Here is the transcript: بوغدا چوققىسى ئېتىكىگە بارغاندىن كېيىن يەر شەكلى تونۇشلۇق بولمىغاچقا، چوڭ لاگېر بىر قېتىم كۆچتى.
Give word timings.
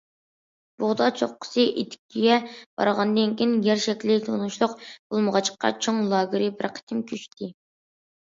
بوغدا 0.83 1.07
چوققىسى 1.17 1.65
ئېتىكىگە 1.81 2.37
بارغاندىن 2.81 3.35
كېيىن 3.41 3.53
يەر 3.69 3.83
شەكلى 3.85 4.17
تونۇشلۇق 4.29 4.73
بولمىغاچقا، 4.87 5.73
چوڭ 5.87 6.01
لاگېر 6.15 6.47
بىر 6.63 6.73
قېتىم 6.79 7.05
كۆچتى. 7.13 7.51